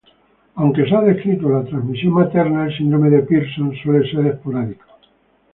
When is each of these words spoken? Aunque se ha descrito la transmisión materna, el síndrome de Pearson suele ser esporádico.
Aunque 0.55 0.89
se 0.89 0.95
ha 0.95 1.01
descrito 1.01 1.47
la 1.47 1.63
transmisión 1.63 2.13
materna, 2.13 2.65
el 2.65 2.75
síndrome 2.75 3.11
de 3.11 3.21
Pearson 3.21 3.71
suele 3.83 4.09
ser 4.11 4.25
esporádico. 4.33 4.85